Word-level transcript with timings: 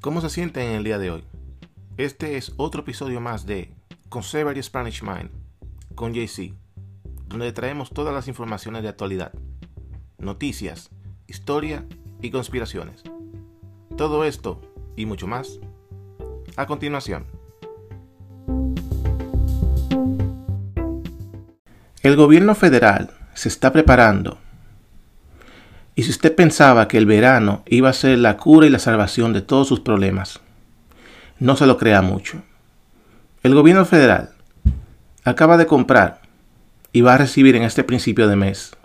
¿Cómo 0.00 0.22
se 0.22 0.30
sienten 0.30 0.70
en 0.70 0.76
el 0.76 0.84
día 0.84 0.96
de 0.96 1.10
hoy? 1.10 1.24
Este 1.98 2.38
es 2.38 2.54
otro 2.56 2.80
episodio 2.80 3.20
más 3.20 3.44
de 3.44 3.74
Conservative 4.08 4.62
Spanish 4.62 5.02
Mind 5.02 5.28
con 5.94 6.14
JC, 6.14 6.54
donde 7.26 7.52
traemos 7.52 7.90
todas 7.90 8.14
las 8.14 8.26
informaciones 8.26 8.82
de 8.82 8.88
actualidad, 8.88 9.32
noticias, 10.16 10.88
historia 11.26 11.84
y 12.22 12.30
conspiraciones. 12.30 13.02
Todo 13.98 14.24
esto 14.24 14.62
y 14.96 15.04
mucho 15.04 15.26
más 15.26 15.60
a 16.56 16.64
continuación. 16.64 17.26
El 22.02 22.16
gobierno 22.16 22.54
federal 22.54 23.10
se 23.34 23.50
está 23.50 23.70
preparando 23.70 24.38
y 25.94 26.02
si 26.04 26.10
usted 26.10 26.34
pensaba 26.34 26.88
que 26.88 26.98
el 26.98 27.06
verano 27.06 27.62
iba 27.66 27.88
a 27.88 27.94
ser 27.94 28.18
la 28.18 28.36
cura 28.36 28.66
y 28.66 28.70
la 28.70 28.78
salvación 28.78 29.32
de 29.32 29.42
todos 29.42 29.68
sus 29.68 29.80
problemas, 29.80 30.40
no 31.38 31.56
se 31.56 31.66
lo 31.66 31.76
crea 31.78 32.02
mucho. 32.02 32.42
El 33.42 33.54
gobierno 33.54 33.84
federal 33.84 34.30
acaba 35.24 35.56
de 35.56 35.66
comprar 35.66 36.20
y 36.92 37.00
va 37.00 37.14
a 37.14 37.18
recibir 37.18 37.56
en 37.56 37.62
este 37.62 37.84
principio 37.84 38.28
de 38.28 38.36
mes 38.36 38.76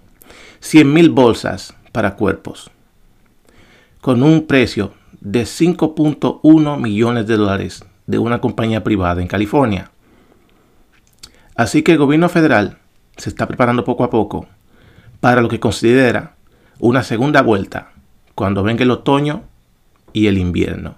100 0.60 0.94
mil 0.94 1.10
bolsas 1.10 1.76
para 1.92 2.16
cuerpos 2.16 2.72
con 4.02 4.22
un 4.22 4.46
precio 4.46 4.94
de 5.20 5.44
5.1 5.44 6.80
millones 6.80 7.26
de 7.26 7.38
dólares 7.38 7.84
de 8.06 8.20
una 8.20 8.40
compañía 8.40 8.84
privada 8.84 9.22
en 9.22 9.28
California. 9.28 9.92
Así 11.56 11.82
que 11.82 11.94
el 11.94 11.98
gobierno 11.98 12.30
federal 12.30 12.78
se 13.18 13.30
está 13.30 13.48
preparando 13.48 13.84
poco 13.84 14.04
a 14.04 14.10
poco 14.10 14.48
para 15.20 15.42
lo 15.42 15.50
que 15.50 15.60
considera 15.60 16.35
una 16.80 17.04
segunda 17.04 17.42
vuelta 17.42 17.92
cuando 18.36 18.64
venga 18.64 18.84
el 18.84 18.92
otoño 18.92 19.44
y 20.14 20.28
el 20.28 20.38
invierno. 20.38 20.96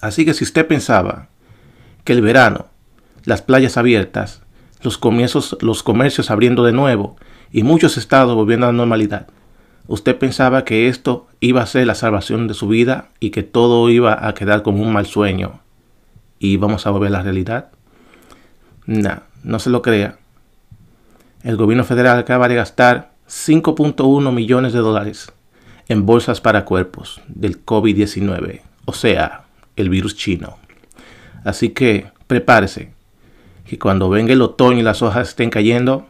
Así 0.00 0.24
que 0.24 0.34
si 0.34 0.44
usted 0.44 0.66
pensaba 0.66 1.28
que 2.04 2.12
el 2.12 2.22
verano, 2.22 2.66
las 3.24 3.42
playas 3.42 3.76
abiertas, 3.76 4.42
los 4.82 4.98
comienzos, 4.98 5.56
los 5.60 5.82
comercios 5.82 6.30
abriendo 6.30 6.64
de 6.64 6.72
nuevo 6.72 7.16
y 7.50 7.62
muchos 7.62 7.96
estados 7.96 8.34
volviendo 8.34 8.66
a 8.66 8.72
la 8.72 8.76
normalidad, 8.76 9.26
usted 9.86 10.16
pensaba 10.16 10.64
que 10.64 10.88
esto 10.88 11.26
iba 11.40 11.62
a 11.62 11.66
ser 11.66 11.86
la 11.86 11.94
salvación 11.94 12.46
de 12.46 12.54
su 12.54 12.68
vida 12.68 13.08
y 13.20 13.30
que 13.30 13.42
todo 13.42 13.88
iba 13.90 14.26
a 14.26 14.34
quedar 14.34 14.62
como 14.62 14.82
un 14.82 14.92
mal 14.92 15.06
sueño 15.06 15.60
y 16.38 16.56
vamos 16.56 16.86
a 16.86 16.90
volver 16.90 17.08
a 17.08 17.18
la 17.18 17.22
realidad. 17.22 17.70
No, 18.86 19.22
no 19.42 19.58
se 19.58 19.70
lo 19.70 19.82
crea. 19.82 20.18
El 21.42 21.56
gobierno 21.56 21.84
federal 21.84 22.18
acaba 22.18 22.48
de 22.48 22.54
gastar 22.54 23.12
5.1 23.28 24.32
millones 24.32 24.72
de 24.72 24.78
dólares 24.78 25.30
en 25.88 26.06
bolsas 26.06 26.40
para 26.40 26.64
cuerpos 26.64 27.20
del 27.28 27.64
COVID-19, 27.64 28.62
o 28.86 28.92
sea, 28.94 29.44
el 29.76 29.90
virus 29.90 30.16
chino. 30.16 30.56
Así 31.44 31.70
que 31.70 32.10
prepárese, 32.26 32.92
que 33.66 33.78
cuando 33.78 34.08
venga 34.08 34.32
el 34.32 34.40
otoño 34.40 34.78
y 34.78 34.82
las 34.82 35.02
hojas 35.02 35.28
estén 35.28 35.50
cayendo, 35.50 36.06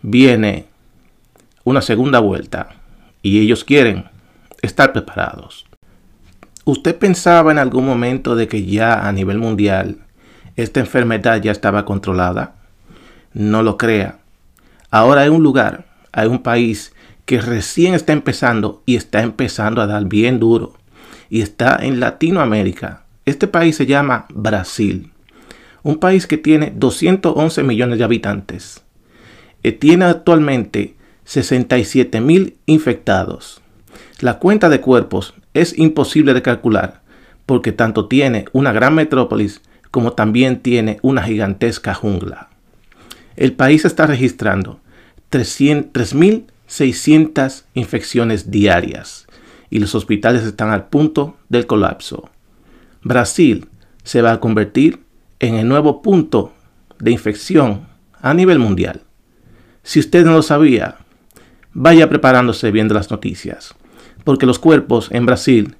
viene 0.00 0.66
una 1.64 1.82
segunda 1.82 2.20
vuelta 2.20 2.68
y 3.20 3.40
ellos 3.40 3.64
quieren 3.64 4.04
estar 4.62 4.92
preparados. 4.92 5.66
¿Usted 6.64 6.96
pensaba 6.96 7.50
en 7.50 7.58
algún 7.58 7.84
momento 7.84 8.36
de 8.36 8.46
que 8.46 8.64
ya 8.64 9.08
a 9.08 9.12
nivel 9.12 9.38
mundial 9.38 9.98
esta 10.54 10.78
enfermedad 10.78 11.42
ya 11.42 11.50
estaba 11.50 11.84
controlada? 11.84 12.54
No 13.32 13.64
lo 13.64 13.76
crea. 13.76 14.18
Ahora 14.90 15.22
hay 15.22 15.30
un 15.30 15.42
lugar 15.42 15.87
hay 16.12 16.28
un 16.28 16.42
país 16.42 16.92
que 17.24 17.40
recién 17.40 17.94
está 17.94 18.12
empezando 18.12 18.82
y 18.86 18.96
está 18.96 19.22
empezando 19.22 19.82
a 19.82 19.86
dar 19.86 20.06
bien 20.06 20.40
duro. 20.40 20.74
Y 21.28 21.42
está 21.42 21.78
en 21.80 22.00
Latinoamérica. 22.00 23.04
Este 23.26 23.46
país 23.46 23.76
se 23.76 23.86
llama 23.86 24.26
Brasil. 24.30 25.12
Un 25.82 25.98
país 25.98 26.26
que 26.26 26.38
tiene 26.38 26.72
211 26.74 27.62
millones 27.62 27.98
de 27.98 28.04
habitantes. 28.04 28.82
Eh, 29.62 29.72
tiene 29.72 30.06
actualmente 30.06 30.96
67 31.24 32.20
mil 32.20 32.56
infectados. 32.64 33.60
La 34.20 34.38
cuenta 34.38 34.70
de 34.70 34.80
cuerpos 34.80 35.34
es 35.52 35.78
imposible 35.78 36.32
de 36.32 36.42
calcular 36.42 37.02
porque 37.44 37.72
tanto 37.72 38.08
tiene 38.08 38.46
una 38.52 38.72
gran 38.72 38.94
metrópolis 38.94 39.62
como 39.90 40.12
también 40.12 40.60
tiene 40.60 40.98
una 41.02 41.22
gigantesca 41.22 41.94
jungla. 41.94 42.48
El 43.36 43.52
país 43.52 43.84
está 43.84 44.06
registrando 44.06 44.80
3.600 45.30 47.64
infecciones 47.74 48.50
diarias 48.50 49.26
y 49.70 49.78
los 49.78 49.94
hospitales 49.94 50.44
están 50.44 50.70
al 50.70 50.88
punto 50.88 51.36
del 51.48 51.66
colapso. 51.66 52.30
Brasil 53.02 53.68
se 54.02 54.22
va 54.22 54.32
a 54.32 54.40
convertir 54.40 55.00
en 55.38 55.56
el 55.56 55.68
nuevo 55.68 56.02
punto 56.02 56.52
de 56.98 57.10
infección 57.10 57.86
a 58.20 58.34
nivel 58.34 58.58
mundial. 58.58 59.02
Si 59.82 60.00
usted 60.00 60.24
no 60.24 60.32
lo 60.32 60.42
sabía, 60.42 60.96
vaya 61.72 62.08
preparándose 62.08 62.70
viendo 62.70 62.94
las 62.94 63.10
noticias, 63.10 63.74
porque 64.24 64.46
los 64.46 64.58
cuerpos 64.58 65.08
en 65.12 65.26
Brasil 65.26 65.76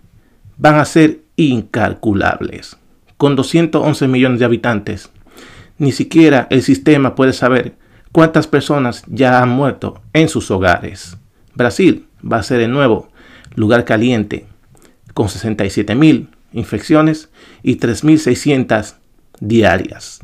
van 0.57 0.77
a 0.77 0.85
ser 0.85 1.23
incalculables. 1.37 2.77
Con 3.17 3.35
211 3.35 4.09
millones 4.09 4.39
de 4.39 4.45
habitantes, 4.45 5.11
ni 5.79 5.93
siquiera 5.93 6.47
el 6.51 6.63
sistema 6.63 7.15
puede 7.15 7.33
saber 7.33 7.77
cuántas 8.13 8.47
personas 8.47 9.03
ya 9.07 9.43
han 9.43 9.49
muerto 9.49 10.01
en 10.13 10.29
sus 10.29 10.51
hogares. 10.51 11.17
Brasil 11.55 12.07
va 12.21 12.39
a 12.39 12.43
ser 12.43 12.59
de 12.59 12.69
nuevo 12.69 13.09
lugar 13.55 13.85
caliente, 13.85 14.47
con 15.15 15.29
67 15.29 15.95
mil 15.95 16.31
infecciones 16.53 17.29
y 17.63 17.77
3.600 17.77 18.95
diarias. 19.41 20.21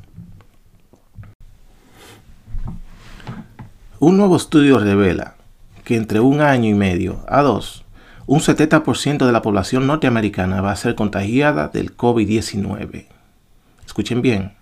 Un 3.98 4.16
nuevo 4.16 4.36
estudio 4.36 4.78
revela 4.78 5.36
que 5.84 5.96
entre 5.96 6.20
un 6.20 6.40
año 6.40 6.68
y 6.68 6.74
medio 6.74 7.24
a 7.28 7.42
dos, 7.42 7.84
un 8.26 8.40
70% 8.40 9.26
de 9.26 9.32
la 9.32 9.42
población 9.42 9.86
norteamericana 9.86 10.60
va 10.60 10.72
a 10.72 10.76
ser 10.76 10.94
contagiada 10.94 11.68
del 11.68 11.96
COVID-19. 11.96 13.06
Escuchen 13.84 14.22
bien, 14.22 14.54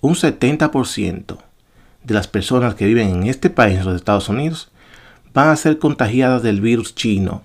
un 0.00 0.14
70% 0.14 1.38
de 2.08 2.14
las 2.14 2.26
personas 2.26 2.74
que 2.74 2.86
viven 2.86 3.10
en 3.10 3.26
este 3.26 3.50
país, 3.50 3.78
en 3.78 3.84
los 3.84 3.94
Estados 3.94 4.30
Unidos, 4.30 4.70
van 5.34 5.50
a 5.50 5.56
ser 5.56 5.78
contagiadas 5.78 6.42
del 6.42 6.62
virus 6.62 6.94
chino 6.94 7.42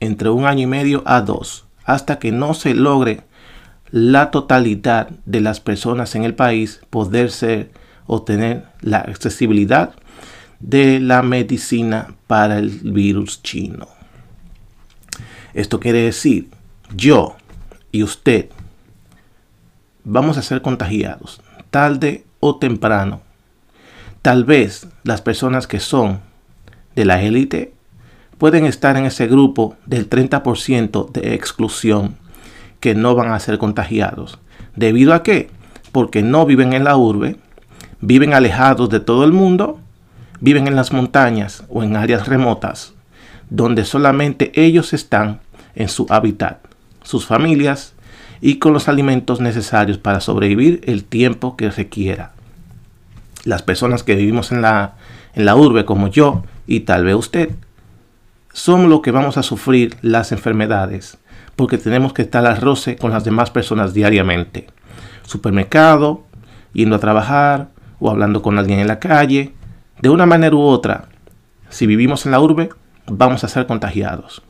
entre 0.00 0.30
un 0.30 0.46
año 0.46 0.62
y 0.62 0.66
medio 0.66 1.02
a 1.04 1.20
dos, 1.20 1.66
hasta 1.84 2.18
que 2.18 2.32
no 2.32 2.54
se 2.54 2.74
logre 2.74 3.20
la 3.90 4.30
totalidad 4.30 5.10
de 5.26 5.42
las 5.42 5.60
personas 5.60 6.14
en 6.14 6.24
el 6.24 6.34
país 6.34 6.80
poder 6.88 7.30
ser 7.30 7.70
o 8.06 8.22
tener 8.22 8.64
la 8.80 8.98
accesibilidad 8.98 9.94
de 10.60 10.98
la 10.98 11.22
medicina 11.22 12.14
para 12.26 12.58
el 12.58 12.70
virus 12.70 13.42
chino. 13.42 13.86
Esto 15.52 15.78
quiere 15.78 16.02
decir, 16.02 16.48
yo 16.94 17.36
y 17.92 18.02
usted 18.02 18.48
vamos 20.04 20.38
a 20.38 20.42
ser 20.42 20.62
contagiados 20.62 21.42
tarde 21.70 22.24
o 22.40 22.56
temprano 22.56 23.25
Tal 24.26 24.42
vez 24.42 24.88
las 25.04 25.22
personas 25.22 25.68
que 25.68 25.78
son 25.78 26.18
de 26.96 27.04
la 27.04 27.22
élite 27.22 27.72
pueden 28.38 28.66
estar 28.66 28.96
en 28.96 29.04
ese 29.04 29.28
grupo 29.28 29.76
del 29.86 30.10
30% 30.10 31.12
de 31.12 31.34
exclusión 31.34 32.16
que 32.80 32.96
no 32.96 33.14
van 33.14 33.30
a 33.30 33.38
ser 33.38 33.56
contagiados. 33.58 34.40
¿Debido 34.74 35.14
a 35.14 35.22
qué? 35.22 35.48
Porque 35.92 36.24
no 36.24 36.44
viven 36.44 36.72
en 36.72 36.82
la 36.82 36.96
urbe, 36.96 37.36
viven 38.00 38.34
alejados 38.34 38.90
de 38.90 38.98
todo 38.98 39.22
el 39.22 39.30
mundo, 39.30 39.78
viven 40.40 40.66
en 40.66 40.74
las 40.74 40.92
montañas 40.92 41.62
o 41.68 41.84
en 41.84 41.94
áreas 41.94 42.26
remotas, 42.26 42.94
donde 43.48 43.84
solamente 43.84 44.50
ellos 44.60 44.92
están 44.92 45.38
en 45.76 45.88
su 45.88 46.04
hábitat, 46.10 46.58
sus 47.04 47.26
familias 47.26 47.94
y 48.40 48.58
con 48.58 48.72
los 48.72 48.88
alimentos 48.88 49.40
necesarios 49.40 49.98
para 49.98 50.18
sobrevivir 50.18 50.80
el 50.82 51.04
tiempo 51.04 51.56
que 51.56 51.70
requiera 51.70 52.32
las 53.46 53.62
personas 53.62 54.02
que 54.02 54.16
vivimos 54.16 54.52
en 54.52 54.60
la, 54.60 54.96
en 55.34 55.46
la 55.46 55.56
urbe 55.56 55.84
como 55.86 56.08
yo 56.08 56.42
y 56.66 56.80
tal 56.80 57.04
vez 57.04 57.14
usted, 57.14 57.50
somos 58.52 58.90
los 58.90 59.00
que 59.00 59.12
vamos 59.12 59.38
a 59.38 59.42
sufrir 59.42 59.96
las 60.02 60.32
enfermedades 60.32 61.18
porque 61.54 61.78
tenemos 61.78 62.12
que 62.12 62.22
estar 62.22 62.44
al 62.44 62.60
roce 62.60 62.96
con 62.96 63.10
las 63.10 63.24
demás 63.24 63.50
personas 63.50 63.94
diariamente. 63.94 64.66
Supermercado, 65.24 66.24
yendo 66.74 66.96
a 66.96 67.00
trabajar 67.00 67.70
o 67.98 68.10
hablando 68.10 68.42
con 68.42 68.58
alguien 68.58 68.78
en 68.78 68.88
la 68.88 69.00
calle. 69.00 69.54
De 70.00 70.10
una 70.10 70.26
manera 70.26 70.54
u 70.54 70.60
otra, 70.60 71.08
si 71.70 71.86
vivimos 71.86 72.26
en 72.26 72.32
la 72.32 72.40
urbe, 72.40 72.68
vamos 73.06 73.42
a 73.42 73.48
ser 73.48 73.66
contagiados. 73.66 74.42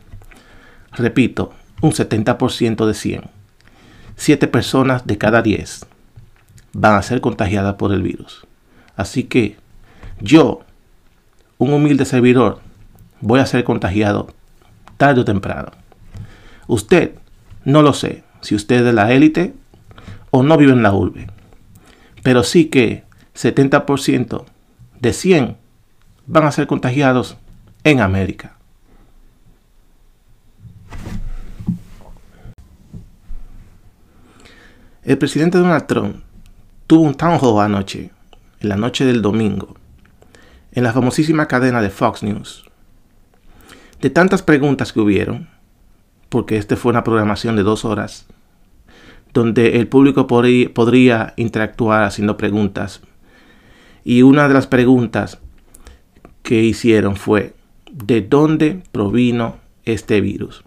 Repito, 0.92 1.52
un 1.80 1.92
70% 1.92 2.86
de 2.86 2.94
100. 2.94 3.22
7 4.16 4.48
personas 4.48 5.06
de 5.06 5.18
cada 5.18 5.42
10 5.42 5.86
van 6.72 6.94
a 6.94 7.02
ser 7.02 7.20
contagiadas 7.20 7.74
por 7.74 7.92
el 7.92 8.02
virus. 8.02 8.46
Así 8.96 9.24
que 9.24 9.56
yo, 10.20 10.62
un 11.58 11.72
humilde 11.72 12.04
servidor, 12.04 12.60
voy 13.20 13.40
a 13.40 13.46
ser 13.46 13.64
contagiado 13.64 14.28
tarde 14.96 15.20
o 15.20 15.24
temprano. 15.24 15.72
Usted 16.66 17.14
No 17.64 17.82
lo 17.82 17.92
sé 17.92 18.22
si 18.42 18.54
usted 18.54 18.76
es 18.76 18.84
de 18.84 18.92
la 18.92 19.12
élite 19.12 19.52
o 20.30 20.44
no 20.44 20.56
vive 20.56 20.72
en 20.72 20.84
la 20.84 20.92
urbe. 20.92 21.26
Pero 22.22 22.44
sí 22.44 22.66
que 22.66 23.02
70% 23.34 24.44
de 25.00 25.12
100 25.12 25.56
van 26.26 26.44
a 26.44 26.52
ser 26.52 26.68
contagiados 26.68 27.36
en 27.82 28.00
América. 28.00 28.56
El 35.02 35.18
presidente 35.18 35.58
Donald 35.58 35.86
Trump 35.86 36.16
tuvo 36.86 37.02
un 37.02 37.14
town 37.14 37.38
anoche, 37.60 38.10
en 38.60 38.68
la 38.68 38.76
noche 38.76 39.04
del 39.04 39.22
domingo, 39.22 39.76
en 40.72 40.84
la 40.84 40.92
famosísima 40.92 41.46
cadena 41.46 41.82
de 41.82 41.90
Fox 41.90 42.22
News. 42.22 42.64
De 44.00 44.10
tantas 44.10 44.42
preguntas 44.42 44.92
que 44.92 45.00
hubieron, 45.00 45.48
porque 46.28 46.56
este 46.56 46.76
fue 46.76 46.90
una 46.90 47.04
programación 47.04 47.56
de 47.56 47.62
dos 47.62 47.84
horas, 47.84 48.26
donde 49.32 49.78
el 49.78 49.88
público 49.88 50.26
podría 50.26 51.34
interactuar 51.36 52.04
haciendo 52.04 52.36
preguntas. 52.36 53.02
Y 54.04 54.22
una 54.22 54.48
de 54.48 54.54
las 54.54 54.66
preguntas 54.66 55.38
que 56.42 56.62
hicieron 56.62 57.16
fue, 57.16 57.54
¿de 57.90 58.22
dónde 58.22 58.82
provino 58.92 59.56
este 59.84 60.20
virus? 60.20 60.64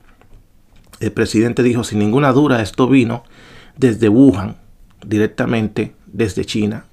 El 1.00 1.12
presidente 1.14 1.64
dijo, 1.64 1.84
sin 1.84 2.00
ninguna 2.00 2.32
duda, 2.34 2.62
esto 2.62 2.88
vino 2.88 3.24
desde 3.78 4.10
Wuhan, 4.10 4.58
directamente 5.06 5.96
desde 6.08 6.46
China. 6.46 6.86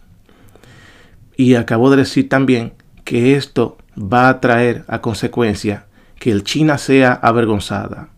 Y 1.36 1.54
acabó 1.54 1.90
de 1.90 1.98
decir 1.98 2.28
también 2.28 2.72
que 3.04 3.36
esto 3.36 3.76
va 3.96 4.28
a 4.28 4.40
traer 4.40 4.84
a 4.88 5.00
consecuencia 5.00 5.86
que 6.18 6.30
el 6.30 6.44
China 6.44 6.78
sea 6.78 7.12
avergonzada 7.12 8.08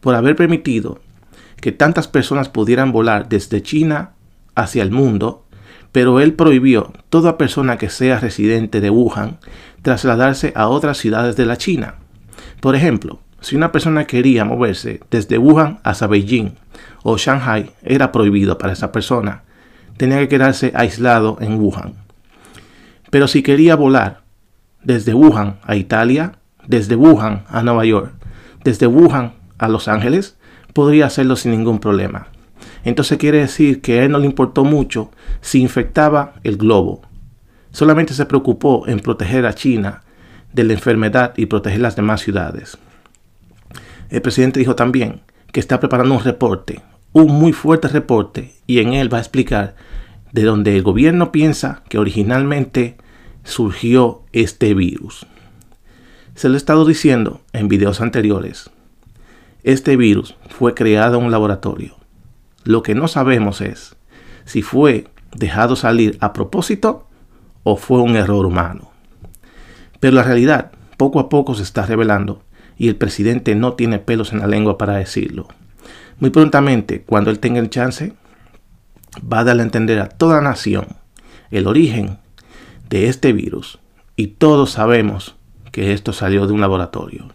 por 0.00 0.14
haber 0.14 0.36
permitido 0.36 1.00
que 1.60 1.72
tantas 1.72 2.08
personas 2.08 2.48
pudieran 2.48 2.92
volar 2.92 3.28
desde 3.28 3.62
China 3.62 4.12
hacia 4.54 4.82
el 4.82 4.90
mundo, 4.90 5.44
pero 5.92 6.20
él 6.20 6.34
prohibió 6.34 6.92
toda 7.08 7.38
persona 7.38 7.78
que 7.78 7.90
sea 7.90 8.20
residente 8.20 8.80
de 8.80 8.90
Wuhan 8.90 9.38
trasladarse 9.82 10.52
a 10.54 10.68
otras 10.68 10.98
ciudades 10.98 11.36
de 11.36 11.46
la 11.46 11.56
China. 11.56 11.96
Por 12.60 12.74
ejemplo, 12.74 13.20
si 13.40 13.56
una 13.56 13.72
persona 13.72 14.06
quería 14.06 14.44
moverse 14.44 15.00
desde 15.10 15.38
Wuhan 15.38 15.80
hasta 15.84 16.06
Beijing 16.06 16.54
o 17.02 17.16
Shanghai, 17.16 17.70
era 17.82 18.12
prohibido 18.12 18.58
para 18.58 18.72
esa 18.72 18.92
persona. 18.92 19.42
Tenía 19.96 20.18
que 20.18 20.28
quedarse 20.28 20.72
aislado 20.74 21.38
en 21.40 21.60
Wuhan. 21.60 22.07
Pero 23.10 23.28
si 23.28 23.42
quería 23.42 23.76
volar 23.76 24.22
desde 24.82 25.14
Wuhan 25.14 25.58
a 25.62 25.76
Italia, 25.76 26.38
desde 26.66 26.96
Wuhan 26.96 27.44
a 27.48 27.62
Nueva 27.62 27.84
York, 27.84 28.12
desde 28.64 28.86
Wuhan 28.86 29.34
a 29.58 29.68
Los 29.68 29.88
Ángeles, 29.88 30.36
podría 30.72 31.06
hacerlo 31.06 31.36
sin 31.36 31.52
ningún 31.52 31.78
problema. 31.78 32.28
Entonces 32.84 33.18
quiere 33.18 33.38
decir 33.38 33.80
que 33.80 34.00
a 34.00 34.04
él 34.04 34.12
no 34.12 34.18
le 34.18 34.26
importó 34.26 34.64
mucho 34.64 35.10
si 35.40 35.60
infectaba 35.60 36.34
el 36.44 36.56
globo. 36.56 37.02
Solamente 37.70 38.14
se 38.14 38.26
preocupó 38.26 38.86
en 38.86 39.00
proteger 39.00 39.46
a 39.46 39.54
China 39.54 40.02
de 40.52 40.64
la 40.64 40.72
enfermedad 40.72 41.34
y 41.36 41.46
proteger 41.46 41.80
las 41.80 41.96
demás 41.96 42.20
ciudades. 42.20 42.78
El 44.10 44.22
presidente 44.22 44.60
dijo 44.60 44.74
también 44.74 45.22
que 45.52 45.60
está 45.60 45.80
preparando 45.80 46.14
un 46.14 46.24
reporte, 46.24 46.80
un 47.12 47.32
muy 47.32 47.52
fuerte 47.52 47.88
reporte, 47.88 48.54
y 48.66 48.80
en 48.80 48.94
él 48.94 49.12
va 49.12 49.18
a 49.18 49.22
explicar 49.22 49.74
de 50.32 50.42
dónde 50.42 50.76
el 50.76 50.82
gobierno 50.82 51.32
piensa 51.32 51.82
que 51.88 51.98
originalmente 51.98 52.96
surgió 53.44 54.22
este 54.32 54.74
virus. 54.74 55.26
Se 56.34 56.48
lo 56.48 56.54
he 56.54 56.58
estado 56.58 56.84
diciendo 56.84 57.40
en 57.52 57.68
videos 57.68 58.00
anteriores. 58.00 58.70
Este 59.64 59.96
virus 59.96 60.36
fue 60.48 60.74
creado 60.74 61.18
en 61.18 61.24
un 61.24 61.30
laboratorio. 61.30 61.96
Lo 62.64 62.82
que 62.82 62.94
no 62.94 63.08
sabemos 63.08 63.60
es 63.60 63.96
si 64.44 64.62
fue 64.62 65.08
dejado 65.36 65.76
salir 65.76 66.16
a 66.20 66.32
propósito 66.32 67.06
o 67.64 67.76
fue 67.76 68.00
un 68.00 68.16
error 68.16 68.46
humano. 68.46 68.90
Pero 70.00 70.14
la 70.14 70.22
realidad 70.22 70.72
poco 70.96 71.20
a 71.20 71.28
poco 71.28 71.54
se 71.54 71.62
está 71.62 71.86
revelando 71.86 72.42
y 72.76 72.88
el 72.88 72.96
presidente 72.96 73.54
no 73.54 73.74
tiene 73.74 73.98
pelos 73.98 74.32
en 74.32 74.38
la 74.38 74.46
lengua 74.46 74.78
para 74.78 74.96
decirlo. 74.96 75.48
Muy 76.20 76.30
prontamente, 76.30 77.02
cuando 77.02 77.30
él 77.30 77.38
tenga 77.38 77.60
el 77.60 77.70
chance, 77.70 78.12
va 79.20 79.40
a 79.40 79.44
darle 79.44 79.62
a 79.62 79.66
entender 79.66 80.00
a 80.00 80.08
toda 80.08 80.40
nación 80.40 80.86
el 81.50 81.66
origen 81.66 82.18
de 82.88 83.08
este 83.08 83.32
virus 83.32 83.78
y 84.16 84.28
todos 84.28 84.72
sabemos 84.72 85.36
que 85.72 85.92
esto 85.92 86.12
salió 86.12 86.46
de 86.46 86.52
un 86.52 86.60
laboratorio. 86.60 87.28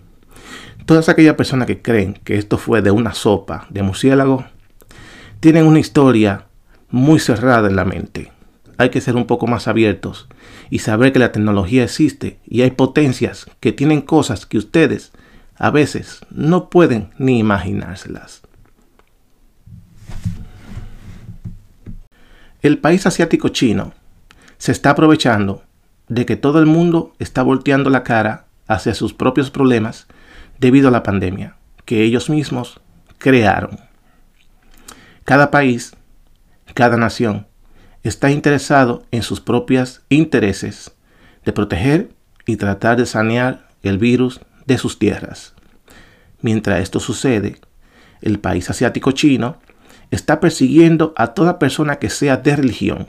Todas 0.86 1.08
aquellas 1.08 1.36
personas 1.36 1.68
que 1.68 1.81
creen 1.81 2.20
que 2.24 2.38
esto 2.38 2.58
fue 2.58 2.81
de 2.81 2.92
una 2.92 3.14
sopa 3.14 3.68
de 3.70 3.84
murciélago 3.84 4.46
tienen 5.40 5.66
una 5.66 5.80
historia 5.80 6.48
muy 6.90 7.20
cerrada 7.20 7.70
en 7.70 7.76
la 7.76 7.86
mente. 7.86 8.31
Hay 8.78 8.90
que 8.90 9.02
ser 9.02 9.16
un 9.16 9.26
poco 9.26 9.48
más 9.48 9.68
abiertos 9.68 10.28
y 10.69 10.80
saber 10.80 11.14
que 11.14 11.19
la 11.19 11.31
tecnología 11.31 11.84
existe 11.84 12.40
y 12.46 12.62
hay 12.62 12.72
potencias 12.72 13.46
que 13.60 13.72
tienen 13.72 14.02
cosas 14.02 14.46
que 14.46 14.58
ustedes 14.58 15.14
a 15.56 15.69
veces 15.69 16.19
no 16.31 16.69
pueden 16.69 17.12
ni 17.18 17.40
imaginárselas. 17.40 18.42
El 22.63 22.77
país 22.77 23.06
asiático 23.06 23.50
chino 23.50 23.92
se 24.57 24.71
está 24.71 24.92
aprovechando 24.92 25.63
de 26.07 26.25
que 26.25 26.38
todo 26.38 26.60
el 26.60 26.65
mundo 26.65 27.13
está 27.19 27.44
volteando 27.44 27.89
la 27.89 28.04
cara 28.04 28.45
hacia 28.68 28.94
sus 28.94 29.13
propios 29.13 29.51
problemas 29.51 30.07
debido 30.60 30.88
a 30.88 30.92
la 30.92 31.04
pandemia 31.04 31.57
que 31.83 32.04
ellos 32.04 32.30
mismos 32.30 32.80
crearon. 33.18 33.81
Cada 35.25 35.51
país, 35.51 35.98
cada 36.74 36.95
nación, 36.95 37.48
está 38.01 38.31
interesado 38.31 39.04
en 39.12 39.24
sus 39.24 39.42
propios 39.42 40.01
intereses 40.07 40.94
de 41.44 41.51
proteger 41.51 42.12
y 42.45 42.56
tratar 42.56 42.95
de 42.95 43.06
sanear 43.06 43.68
el 43.81 43.98
virus 43.98 44.39
de 44.66 44.77
sus 44.77 45.00
tierras. 45.00 45.54
Mientras 46.42 46.80
esto 46.80 47.01
sucede, 47.01 47.59
el 48.21 48.39
país 48.39 48.69
asiático 48.69 49.12
chino 49.12 49.57
está 50.12 50.40
persiguiendo 50.40 51.14
a 51.16 51.34
toda 51.34 51.60
persona 51.60 51.98
que 51.98 52.10
sea 52.10 52.38
de 52.38 52.56
religión. 52.56 53.08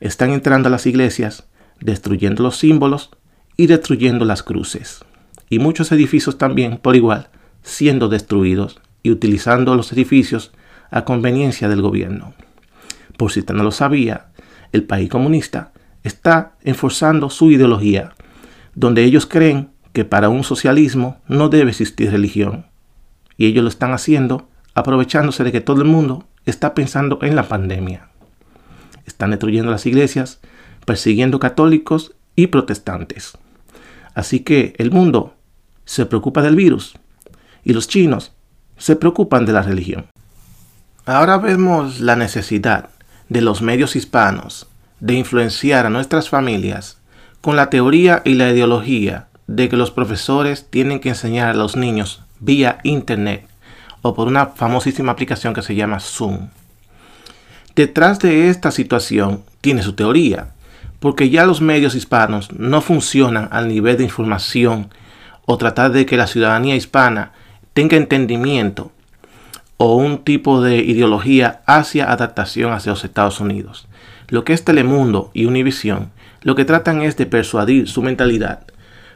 Están 0.00 0.30
entrando 0.30 0.68
a 0.68 0.70
las 0.70 0.86
iglesias, 0.86 1.44
destruyendo 1.80 2.42
los 2.42 2.56
símbolos 2.56 3.10
y 3.56 3.66
destruyendo 3.66 4.24
las 4.24 4.42
cruces. 4.42 5.04
Y 5.48 5.58
muchos 5.58 5.92
edificios 5.92 6.38
también, 6.38 6.78
por 6.78 6.96
igual, 6.96 7.28
siendo 7.62 8.08
destruidos 8.08 8.80
y 9.02 9.10
utilizando 9.10 9.74
los 9.74 9.92
edificios 9.92 10.52
a 10.90 11.04
conveniencia 11.04 11.68
del 11.68 11.82
gobierno. 11.82 12.34
Por 13.16 13.32
si 13.32 13.40
usted 13.40 13.54
no 13.54 13.62
lo 13.62 13.70
sabía, 13.70 14.28
el 14.72 14.84
país 14.84 15.10
comunista 15.10 15.72
está 16.02 16.54
enforzando 16.62 17.30
su 17.30 17.50
ideología, 17.50 18.14
donde 18.74 19.04
ellos 19.04 19.26
creen 19.26 19.70
que 19.92 20.04
para 20.04 20.28
un 20.28 20.44
socialismo 20.44 21.20
no 21.28 21.48
debe 21.48 21.70
existir 21.70 22.10
religión. 22.10 22.66
Y 23.36 23.46
ellos 23.46 23.62
lo 23.64 23.68
están 23.68 23.92
haciendo 23.92 24.48
aprovechándose 24.80 25.44
de 25.44 25.52
que 25.52 25.60
todo 25.60 25.82
el 25.82 25.88
mundo 25.88 26.24
está 26.46 26.74
pensando 26.74 27.18
en 27.22 27.36
la 27.36 27.48
pandemia. 27.48 28.08
Están 29.06 29.30
destruyendo 29.30 29.70
las 29.70 29.86
iglesias, 29.86 30.40
persiguiendo 30.84 31.38
católicos 31.38 32.14
y 32.36 32.48
protestantes. 32.48 33.38
Así 34.14 34.40
que 34.40 34.74
el 34.78 34.90
mundo 34.90 35.34
se 35.84 36.06
preocupa 36.06 36.42
del 36.42 36.56
virus 36.56 36.94
y 37.64 37.72
los 37.72 37.88
chinos 37.88 38.32
se 38.76 38.96
preocupan 38.96 39.44
de 39.46 39.52
la 39.52 39.62
religión. 39.62 40.06
Ahora 41.04 41.38
vemos 41.38 42.00
la 42.00 42.16
necesidad 42.16 42.90
de 43.28 43.40
los 43.40 43.62
medios 43.62 43.96
hispanos 43.96 44.66
de 45.00 45.14
influenciar 45.14 45.86
a 45.86 45.90
nuestras 45.90 46.28
familias 46.28 46.98
con 47.40 47.56
la 47.56 47.70
teoría 47.70 48.22
y 48.24 48.34
la 48.34 48.50
ideología 48.50 49.28
de 49.46 49.68
que 49.68 49.76
los 49.76 49.90
profesores 49.90 50.66
tienen 50.70 51.00
que 51.00 51.10
enseñar 51.10 51.48
a 51.48 51.54
los 51.54 51.76
niños 51.76 52.22
vía 52.38 52.78
internet 52.84 53.49
o 54.02 54.14
por 54.14 54.28
una 54.28 54.46
famosísima 54.46 55.12
aplicación 55.12 55.54
que 55.54 55.62
se 55.62 55.74
llama 55.74 56.00
Zoom. 56.00 56.48
Detrás 57.74 58.18
de 58.18 58.48
esta 58.48 58.70
situación 58.70 59.42
tiene 59.60 59.82
su 59.82 59.94
teoría, 59.94 60.48
porque 60.98 61.30
ya 61.30 61.46
los 61.46 61.60
medios 61.60 61.94
hispanos 61.94 62.52
no 62.52 62.80
funcionan 62.80 63.48
al 63.52 63.68
nivel 63.68 63.96
de 63.96 64.04
información 64.04 64.88
o 65.46 65.56
tratar 65.56 65.92
de 65.92 66.06
que 66.06 66.16
la 66.16 66.26
ciudadanía 66.26 66.76
hispana 66.76 67.32
tenga 67.72 67.96
entendimiento 67.96 68.92
o 69.76 69.96
un 69.96 70.24
tipo 70.24 70.60
de 70.60 70.78
ideología 70.78 71.62
hacia 71.66 72.12
adaptación 72.12 72.72
hacia 72.72 72.92
los 72.92 73.04
Estados 73.04 73.40
Unidos. 73.40 73.86
Lo 74.28 74.44
que 74.44 74.52
es 74.52 74.64
Telemundo 74.64 75.30
y 75.32 75.46
Univision 75.46 76.10
lo 76.42 76.54
que 76.54 76.64
tratan 76.64 77.02
es 77.02 77.16
de 77.16 77.26
persuadir 77.26 77.88
su 77.88 78.02
mentalidad 78.02 78.60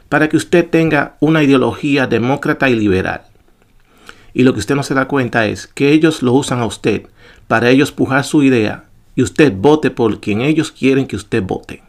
para 0.09 0.29
que 0.29 0.37
usted 0.37 0.69
tenga 0.69 1.15
una 1.19 1.41
ideología 1.41 2.05
demócrata 2.07 2.69
y 2.69 2.75
liberal. 2.75 3.21
Y 4.35 4.43
lo 4.43 4.53
que 4.53 4.59
usted 4.59 4.75
no 4.75 4.83
se 4.83 4.93
da 4.93 5.07
cuenta 5.07 5.45
es 5.45 5.65
que 5.65 5.93
ellos 5.93 6.21
lo 6.21 6.33
usan 6.33 6.59
a 6.59 6.65
usted 6.65 7.07
para 7.47 7.69
ellos 7.69 7.93
pujar 7.93 8.25
su 8.25 8.43
idea 8.43 8.83
y 9.15 9.23
usted 9.23 9.53
vote 9.55 9.91
por 9.91 10.19
quien 10.19 10.41
ellos 10.41 10.73
quieren 10.73 11.07
que 11.07 11.15
usted 11.15 11.41
vote. 11.41 11.81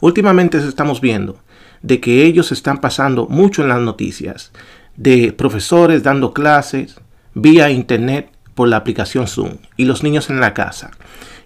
Últimamente 0.00 0.56
estamos 0.56 1.02
viendo 1.02 1.38
de 1.82 2.00
que 2.00 2.24
ellos 2.24 2.50
están 2.50 2.80
pasando 2.80 3.26
mucho 3.26 3.60
en 3.60 3.68
las 3.68 3.80
noticias, 3.80 4.52
de 4.96 5.34
profesores 5.34 6.02
dando 6.02 6.32
clases, 6.32 6.96
vía 7.34 7.70
internet 7.70 8.30
por 8.54 8.68
la 8.68 8.78
aplicación 8.78 9.28
Zoom 9.28 9.58
y 9.76 9.84
los 9.84 10.02
niños 10.02 10.30
en 10.30 10.40
la 10.40 10.54
casa. 10.54 10.92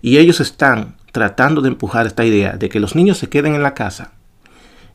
Y 0.01 0.19
ellos 0.19 0.39
están 0.39 0.95
tratando 1.11 1.61
de 1.61 1.71
empujar 1.71 2.07
esta 2.07 2.25
idea 2.25 2.53
de 2.53 2.69
que 2.69 2.79
los 2.79 2.95
niños 2.95 3.19
se 3.19 3.29
queden 3.29 3.57
en 3.57 3.65
la 3.65 3.75
casa 3.75 4.13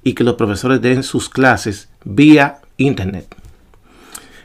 y 0.02 0.14
que 0.14 0.24
los 0.24 0.36
profesores 0.36 0.82
den 0.82 1.04
sus 1.04 1.28
clases 1.28 1.90
vía 2.06 2.60
internet. 2.78 3.36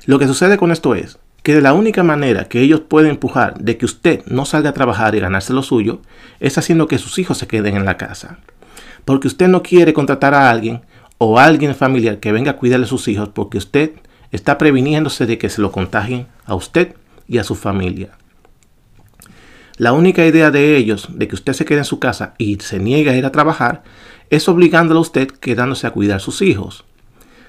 Lo 0.07 0.21
que 0.21 0.29
sucede 0.29 0.57
con 0.57 0.71
esto 0.71 0.95
es 0.95 1.19
que 1.43 1.55
de 1.55 1.61
la 1.61 1.73
única 1.73 2.05
manera 2.05 2.45
que 2.45 2.61
ellos 2.61 2.81
pueden 2.81 3.11
empujar 3.11 3.59
de 3.59 3.77
que 3.77 3.85
usted 3.85 4.25
no 4.27 4.45
salga 4.45 4.71
a 4.71 4.75
trabajar 4.75 5.15
y 5.15 5.21
ganarse 5.21 5.53
lo 5.53 5.63
suyo 5.63 6.01
es 6.39 6.59
haciendo 6.59 6.87
que 6.87 6.99
sus 6.99 7.19
hijos 7.19 7.39
se 7.39 7.49
queden 7.49 7.77
en 7.77 7.85
la 7.85 7.97
casa. 7.97 8.39
Porque 9.05 9.27
usted 9.27 9.49
no 9.49 9.65
quiere 9.65 9.93
contratar 9.93 10.33
a 10.33 10.49
alguien 10.49 10.83
o 11.19 11.39
a 11.39 11.45
alguien 11.45 11.75
familiar 11.75 12.21
que 12.21 12.31
venga 12.31 12.53
a 12.53 12.57
cuidarle 12.57 12.87
a 12.87 12.89
sus 12.89 13.09
hijos 13.09 13.31
porque 13.31 13.59
usted 13.59 13.93
está 14.31 14.59
previniéndose 14.59 15.27
de 15.27 15.39
que 15.39 15.51
se 15.51 15.61
lo 15.61 15.73
contagien 15.73 16.29
a 16.45 16.55
usted 16.55 16.95
y 17.27 17.39
a 17.39 17.45
su 17.45 17.57
familia. 17.57 18.11
La 19.77 19.93
única 19.93 20.25
idea 20.25 20.53
de 20.53 20.77
ellos 20.77 21.09
de 21.11 21.27
que 21.27 21.35
usted 21.35 21.53
se 21.53 21.65
quede 21.65 21.79
en 21.79 21.85
su 21.85 21.99
casa 21.99 22.35
y 22.39 22.57
se 22.61 22.79
niega 22.79 23.11
a 23.11 23.17
ir 23.17 23.27
a 23.27 23.33
trabajar 23.33 23.83
es 24.31 24.49
obligándolo 24.49 24.99
a 24.99 25.03
usted 25.03 25.29
quedándose 25.29 25.87
a 25.87 25.91
cuidar 25.91 26.19
a 26.19 26.21
sus 26.21 26.43
hijos. 26.43 26.85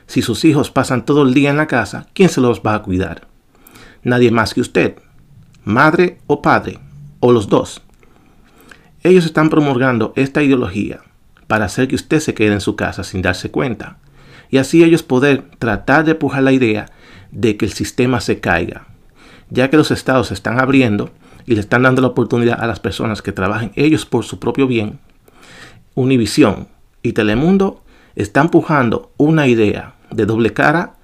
Si 0.08 0.22
sus 0.22 0.46
hijos 0.46 0.72
pasan 0.72 1.06
todo 1.06 1.24
el 1.24 1.34
día 1.34 1.50
en 1.50 1.58
la 1.58 1.68
casa, 1.68 2.08
¿quién 2.14 2.30
se 2.30 2.42
los 2.42 2.62
va 2.62 2.74
a 2.74 2.82
cuidar? 2.82 3.28
Nadie 4.04 4.32
más 4.32 4.54
que 4.54 4.62
usted, 4.62 4.96
madre 5.66 6.20
o 6.28 6.42
padre, 6.42 6.80
o 7.20 7.34
los 7.34 7.50
dos. 7.50 7.82
Ellos 9.04 9.26
están 9.26 9.50
promulgando 9.50 10.14
esta 10.16 10.42
ideología 10.42 11.02
para 11.48 11.66
hacer 11.66 11.90
que 11.90 11.96
usted 11.96 12.22
se 12.22 12.34
quede 12.34 12.54
en 12.54 12.62
su 12.62 12.78
casa 12.78 13.04
sin 13.04 13.22
darse 13.22 13.52
cuenta, 13.52 13.98
y 14.50 14.58
así 14.58 14.82
ellos 14.82 15.04
poder 15.04 15.50
tratar 15.60 16.06
de 16.06 16.12
empujar 16.12 16.42
la 16.42 16.54
idea 16.54 16.88
de 17.32 17.58
que 17.58 17.66
el 17.66 17.74
sistema 17.74 18.22
se 18.22 18.40
caiga, 18.40 18.88
ya 19.50 19.70
que 19.70 19.78
los 19.78 19.92
estados 19.92 20.28
se 20.28 20.34
están 20.34 20.60
abriendo 20.60 21.12
y 21.46 21.56
le 21.56 21.62
están 21.62 21.84
dando 21.84 22.02
la 22.02 22.10
oportunidad 22.10 22.62
a 22.62 22.68
las 22.68 22.80
personas 22.80 23.22
que 23.22 23.34
trabajen 23.34 23.72
ellos 23.76 24.06
por 24.06 24.24
su 24.24 24.40
propio 24.40 24.68
bien. 24.68 25.00
Univisión 25.96 26.70
y 27.04 27.12
Telemundo 27.12 27.84
están 28.16 28.46
empujando 28.46 29.12
una 29.18 29.48
idea 29.48 29.96
de 30.12 30.26
doble 30.26 30.54
cara 30.54 30.96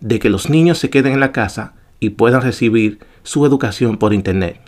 de 0.00 0.18
que 0.18 0.30
los 0.30 0.48
niños 0.48 0.78
se 0.78 0.90
queden 0.90 1.14
en 1.14 1.20
la 1.20 1.32
casa 1.32 1.74
y 2.00 2.10
puedan 2.10 2.42
recibir 2.42 3.00
su 3.22 3.44
educación 3.44 3.98
por 3.98 4.14
internet. 4.14 4.60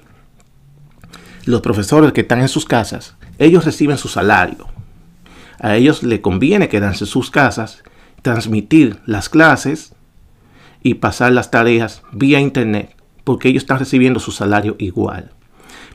Los 1.45 1.61
profesores 1.61 2.13
que 2.13 2.23
están 2.23 2.41
en 2.41 2.49
sus 2.49 2.65
casas, 2.65 3.17
ellos 3.39 3.65
reciben 3.65 3.99
su 3.99 4.09
salario. 4.09 4.67
A 5.59 5.77
ellos 5.77 6.03
le 6.03 6.21
conviene 6.21 6.69
quedarse 6.69 7.05
en 7.05 7.09
sus 7.09 7.31
casas, 7.31 7.83
transmitir 8.23 8.99
las 9.07 9.29
clases 9.29 9.95
y 10.83 10.95
pasar 10.95 11.33
las 11.33 11.51
tareas 11.51 12.03
vía 12.13 12.41
internet, 12.41 12.95
porque 13.25 13.49
ellos 13.49 13.63
están 13.63 13.79
recibiendo 13.79 14.21
su 14.21 14.33
salario 14.33 14.77
igual. 14.79 15.33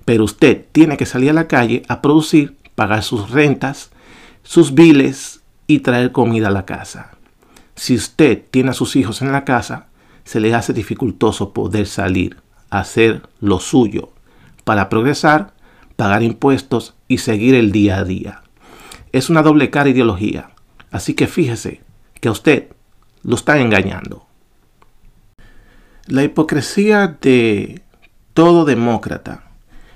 Pero 0.06 0.24
usted 0.24 0.66
tiene 0.72 0.98
que 0.98 1.06
salir 1.06 1.32
a 1.32 1.34
la 1.34 1.48
calle 1.48 1.84
a 1.88 2.02
producir, 2.02 2.56
pagar 2.76 3.04
sus 3.04 3.32
rentas, 3.32 3.92
sus 4.44 4.74
biles 4.74 5.42
y 5.68 5.80
traer 5.80 6.12
comida 6.12 6.48
a 6.48 6.52
la 6.52 6.66
casa. 6.66 7.15
Si 7.76 7.96
usted 7.96 8.44
tiene 8.50 8.72
a 8.72 8.74
sus 8.74 8.96
hijos 8.96 9.22
en 9.22 9.32
la 9.32 9.46
casa, 9.46 9.88
se 10.24 10.40
le 10.40 10.54
hace 10.54 10.74
dificultoso 10.74 11.54
poder 11.54 11.88
salir, 11.88 12.38
hacer 12.70 13.22
lo 13.40 13.60
suyo, 13.60 14.12
para 14.64 14.90
progresar, 14.90 15.54
pagar 15.96 16.24
impuestos 16.24 16.96
y 17.08 17.20
seguir 17.20 17.54
el 17.56 17.72
día 17.72 17.98
a 17.98 18.04
día. 18.04 18.42
Es 19.12 19.30
una 19.30 19.44
doble 19.44 19.70
cara 19.70 19.90
ideología, 19.90 20.50
así 20.92 21.14
que 21.14 21.28
fíjese 21.28 21.82
que 22.20 22.30
a 22.30 22.32
usted 22.32 22.70
lo 23.24 23.36
está 23.36 23.60
engañando. 23.60 24.26
La 26.08 26.24
hipocresía 26.24 27.18
de 27.22 27.82
todo 28.34 28.66
demócrata 28.66 29.52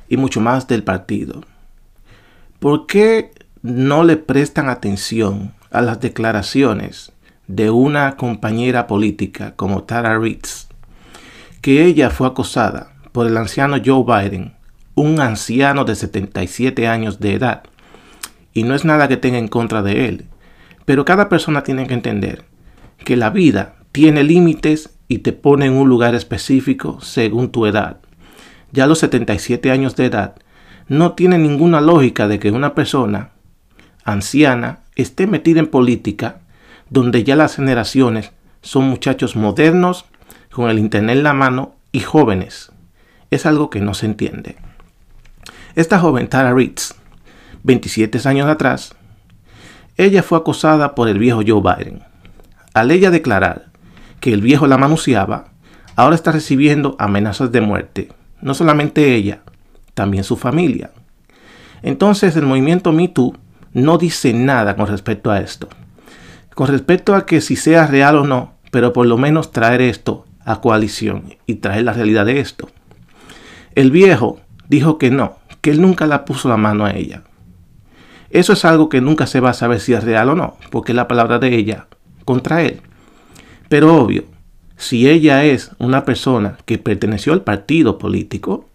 y 0.08 0.18
mucho 0.18 0.42
más 0.42 0.68
del 0.68 0.84
partido. 0.84 1.44
¿Por 2.60 2.88
qué 2.88 3.32
no 3.62 4.04
le 4.04 4.18
prestan 4.18 4.70
atención 4.70 5.54
a 5.72 5.82
las 5.82 6.00
declaraciones 6.00 7.12
de 7.50 7.72
una 7.72 8.16
compañera 8.16 8.86
política 8.86 9.56
como 9.56 9.84
Tara 9.84 10.20
Reid, 10.20 10.46
que 11.62 11.84
ella 11.84 12.12
fue 12.12 12.28
acosada 12.28 12.94
por 13.12 13.26
el 13.26 13.36
anciano 13.36 13.78
Joe 13.84 14.04
Biden, 14.06 14.54
un 14.94 15.20
anciano 15.20 15.84
de 15.84 15.96
77 15.96 16.88
años 16.88 17.20
de 17.20 17.34
edad. 17.34 17.64
Y 18.54 18.64
no 18.64 18.76
es 18.76 18.86
nada 18.86 19.08
que 19.08 19.18
tenga 19.18 19.40
en 19.40 19.48
contra 19.48 19.82
de 19.82 20.08
él, 20.08 20.26
pero 20.86 21.06
cada 21.06 21.28
persona 21.28 21.64
tiene 21.64 21.88
que 21.88 21.96
entender 21.96 22.46
que 23.04 23.18
la 23.18 23.32
vida 23.32 23.78
tiene 23.92 24.24
límites 24.24 24.92
y 25.08 25.20
te 25.20 25.34
pone 25.34 25.66
en 25.66 25.74
un 25.74 25.90
lugar 25.90 26.14
específico 26.14 27.02
según 27.02 27.50
tu 27.50 27.66
edad. 27.66 27.98
Ya 28.72 28.84
a 28.84 28.88
los 28.88 29.00
77 29.00 29.72
años 29.72 29.96
de 29.96 30.06
edad, 30.06 30.36
no 30.88 31.14
tiene 31.14 31.40
ninguna 31.40 31.82
lógica 31.82 32.28
de 32.28 32.38
que 32.38 32.52
una 32.52 32.76
persona 32.76 33.32
anciana 34.04 34.82
esté 34.96 35.26
metida 35.26 35.60
en 35.60 35.68
política 35.68 36.39
donde 36.90 37.24
ya 37.24 37.36
las 37.36 37.56
generaciones 37.56 38.32
son 38.62 38.86
muchachos 38.86 39.36
modernos, 39.36 40.06
con 40.52 40.70
el 40.70 40.80
Internet 40.80 41.18
en 41.18 41.24
la 41.24 41.34
mano 41.34 41.76
y 41.92 42.00
jóvenes. 42.02 42.72
Es 43.32 43.46
algo 43.46 43.70
que 43.70 43.80
no 43.80 43.94
se 43.94 44.08
entiende. 44.08 44.58
Esta 45.76 46.00
joven 46.00 46.28
Tara 46.28 46.54
Reitz, 46.54 46.96
27 47.64 48.28
años 48.28 48.48
atrás, 48.48 48.96
ella 49.96 50.24
fue 50.24 50.40
acosada 50.40 50.96
por 50.96 51.08
el 51.08 51.20
viejo 51.20 51.42
Joe 51.46 51.62
Biden. 51.62 52.02
Al 52.74 52.92
ella 52.92 53.12
declarar 53.12 53.68
que 54.20 54.34
el 54.34 54.42
viejo 54.42 54.68
la 54.68 54.78
manoseaba, 54.78 55.52
ahora 55.96 56.16
está 56.16 56.32
recibiendo 56.32 56.96
amenazas 57.00 57.52
de 57.52 57.62
muerte. 57.62 58.10
No 58.42 58.54
solamente 58.54 59.16
ella, 59.16 59.42
también 59.94 60.24
su 60.24 60.36
familia. 60.36 60.92
Entonces 61.84 62.36
el 62.36 62.46
movimiento 62.46 62.92
Me 62.92 63.14
no 63.74 63.98
dice 63.98 64.34
nada 64.34 64.76
con 64.76 64.88
respecto 64.88 65.30
a 65.32 65.40
esto 65.40 65.70
con 66.60 66.68
respecto 66.68 67.16
a 67.16 67.26
que 67.26 67.40
si 67.40 67.56
sea 67.56 67.88
real 67.88 68.18
o 68.18 68.28
no, 68.28 68.52
pero 68.70 68.92
por 68.92 69.06
lo 69.06 69.18
menos 69.18 69.54
traer 69.54 69.80
esto 69.80 70.26
a 70.44 70.60
coalición 70.60 71.38
y 71.46 71.56
traer 71.56 71.86
la 71.86 71.94
realidad 71.94 72.26
de 72.26 72.42
esto. 72.42 72.68
El 73.76 73.92
viejo 73.92 74.42
dijo 74.68 74.98
que 74.98 75.10
no, 75.10 75.38
que 75.62 75.72
él 75.72 75.80
nunca 75.80 76.06
la 76.06 76.26
puso 76.26 76.50
la 76.50 76.58
mano 76.58 76.84
a 76.84 76.92
ella. 76.92 77.24
Eso 78.30 78.52
es 78.52 78.66
algo 78.66 78.90
que 78.90 79.00
nunca 79.00 79.26
se 79.26 79.40
va 79.40 79.52
a 79.52 79.54
saber 79.54 79.80
si 79.80 79.94
es 79.94 80.04
real 80.04 80.32
o 80.32 80.36
no, 80.36 80.58
porque 80.70 80.94
la 80.94 81.08
palabra 81.08 81.40
de 81.40 81.56
ella 81.56 81.88
contra 82.26 82.62
él. 82.62 82.82
Pero 83.70 83.96
obvio, 83.96 84.26
si 84.76 85.08
ella 85.08 85.46
es 85.46 85.72
una 85.80 86.04
persona 86.04 86.58
que 86.66 86.78
perteneció 86.78 87.32
al 87.32 87.44
partido 87.44 87.98
político, 87.98 88.66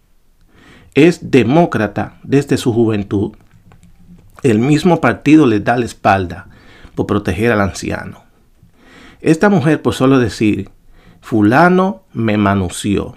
es 0.95 1.29
demócrata 1.29 2.17
desde 2.23 2.57
su 2.57 2.73
juventud, 2.73 3.33
el 4.41 4.57
mismo 4.57 5.01
partido 5.01 5.45
le 5.45 5.59
da 5.59 5.77
la 5.77 5.85
espalda 5.85 6.47
por 6.95 7.07
proteger 7.07 7.51
al 7.51 7.61
anciano. 7.61 8.23
Esta 9.21 9.49
mujer, 9.49 9.81
por 9.81 9.93
solo 9.93 10.19
decir, 10.19 10.69
fulano 11.21 12.03
me 12.13 12.37
manució, 12.37 13.15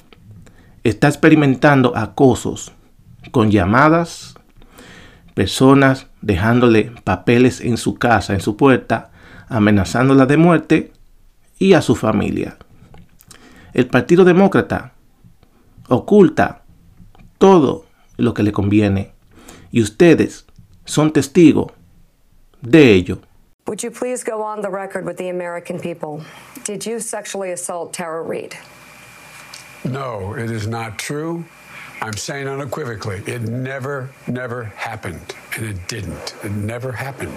está 0.85 1.08
experimentando 1.08 1.97
acosos 1.97 2.73
con 3.30 3.50
llamadas, 3.50 4.35
personas 5.35 6.06
dejándole 6.23 6.92
papeles 7.04 7.61
en 7.61 7.76
su 7.76 7.94
casa, 7.94 8.35
en 8.35 8.40
su 8.40 8.56
puerta, 8.56 9.11
amenazándola 9.49 10.26
de 10.26 10.37
muerte 10.37 10.92
y 11.58 11.75
a 11.75 11.82
su 11.82 11.94
familia. 11.94 12.56
El 13.75 13.87
Partido 13.87 14.25
Demócrata 14.25 14.94
oculta 15.88 16.62
todo 17.38 17.87
lo 18.16 18.35
que 18.35 18.42
le 18.42 18.52
conviene 18.52 19.12
y 19.70 19.82
ustedes 19.82 20.47
son 20.85 21.12
testigos 21.12 21.73
de 22.61 22.94
ello. 22.94 23.20
Would 23.68 23.82
you 23.82 23.90
please 23.90 24.25
go 24.25 24.40
on 24.40 24.62
the 24.62 24.70
record 24.70 25.04
with 25.04 25.18
the 25.18 25.28
American 25.28 25.78
people? 25.78 26.25
Did 26.64 26.87
you 26.87 26.98
sexually 26.98 27.50
assault 27.50 27.92
Tara 27.92 28.22
Reid? 28.22 28.56
No, 29.84 30.32
it 30.32 30.50
is 30.50 30.66
not 30.66 30.98
true. 30.98 31.44
I'm 32.00 32.14
saying 32.14 32.48
unequivocally, 32.48 33.22
it 33.26 33.42
never, 33.42 34.08
never 34.26 34.64
happened. 34.64 35.34
And 35.54 35.66
it 35.66 35.87
didn't. 35.87 36.34
It 36.42 36.52
never 36.52 36.92
happened. 36.92 37.37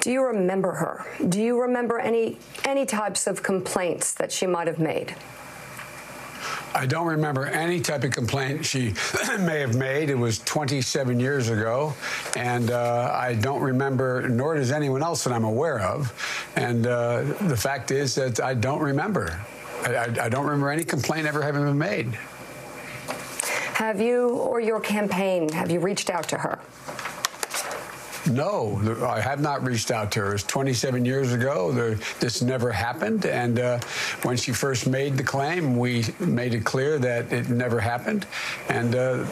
Do 0.00 0.10
you 0.10 0.24
remember 0.24 0.72
her? 0.72 1.06
Do 1.28 1.40
you 1.40 1.60
remember 1.62 2.00
any 2.00 2.38
any 2.64 2.84
types 2.84 3.28
of 3.28 3.44
complaints 3.44 4.12
that 4.14 4.32
she 4.32 4.44
might 4.44 4.66
have 4.66 4.80
made? 4.80 5.14
I 6.74 6.86
don't 6.86 7.06
remember 7.06 7.46
any 7.46 7.80
type 7.80 8.04
of 8.04 8.12
complaint 8.12 8.64
she 8.64 8.94
may 9.40 9.60
have 9.60 9.76
made. 9.76 10.10
It 10.10 10.18
was 10.18 10.38
27 10.40 11.20
years 11.20 11.48
ago, 11.48 11.94
and 12.36 12.70
uh, 12.70 13.10
I 13.14 13.34
don't 13.34 13.60
remember, 13.60 14.28
nor 14.28 14.56
does 14.56 14.72
anyone 14.72 15.02
else 15.02 15.24
that 15.24 15.32
I'm 15.32 15.44
aware 15.44 15.80
of. 15.80 16.12
And 16.56 16.86
uh, 16.86 17.22
the 17.22 17.56
fact 17.56 17.90
is 17.90 18.14
that 18.14 18.40
I 18.40 18.54
don't 18.54 18.80
remember. 18.80 19.40
I, 19.82 19.94
I, 19.94 20.04
I 20.22 20.28
don't 20.28 20.44
remember 20.44 20.70
any 20.70 20.84
complaint 20.84 21.26
ever 21.26 21.42
having 21.42 21.64
been 21.64 21.78
made. 21.78 22.14
Have 23.74 24.00
you 24.00 24.30
or 24.30 24.60
your 24.60 24.80
campaign, 24.80 25.48
have 25.50 25.70
you 25.70 25.80
reached 25.80 26.08
out 26.08 26.28
to 26.28 26.38
her? 26.38 26.58
No, 28.30 28.80
I 29.06 29.20
have 29.20 29.40
not 29.40 29.64
reached 29.64 29.90
out 29.90 30.12
to 30.12 30.20
her. 30.20 30.30
It 30.30 30.32
was 30.32 30.44
27 30.44 31.04
years 31.04 31.32
ago. 31.32 31.72
There, 31.72 31.94
this 32.20 32.42
never 32.42 32.70
happened. 32.70 33.26
And 33.26 33.58
uh, 33.58 33.80
when 34.22 34.36
she 34.36 34.52
first 34.52 34.86
made 34.86 35.16
the 35.16 35.22
claim, 35.22 35.76
we 35.76 36.04
made 36.20 36.54
it 36.54 36.64
clear 36.64 36.98
that 36.98 37.32
it 37.32 37.48
never 37.48 37.80
happened. 37.80 38.26
And 38.68 38.94
uh, 38.94 39.26